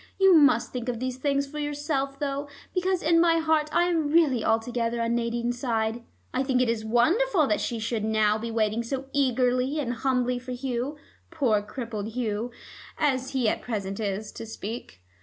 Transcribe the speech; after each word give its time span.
You 0.17 0.33
must 0.33 0.71
think 0.73 0.89
of 0.89 0.99
these 0.99 1.17
things 1.17 1.45
for 1.45 1.59
yourself, 1.59 2.17
though, 2.17 2.47
because 2.73 3.03
in 3.03 3.21
my 3.21 3.37
heart 3.37 3.69
I 3.71 3.83
am 3.83 4.09
really 4.09 4.43
altogether 4.43 4.99
on 4.99 5.13
Nadine's 5.13 5.59
side. 5.59 6.01
I 6.33 6.41
think 6.41 6.59
it 6.59 6.69
is 6.69 6.83
wonderful 6.83 7.45
that 7.45 7.61
she 7.61 7.77
should 7.77 8.03
now 8.03 8.39
be 8.39 8.49
waiting 8.49 8.81
so 8.81 9.09
eagerly 9.13 9.79
and 9.79 9.93
humbly 9.93 10.39
for 10.39 10.53
Hugh, 10.53 10.97
poor 11.29 11.61
crippled 11.61 12.13
Hugh, 12.13 12.49
as 12.97 13.33
he 13.33 13.47
at 13.47 13.61
present 13.61 13.99
is, 13.99 14.31
to 14.31 14.45
speak. 14.47 15.03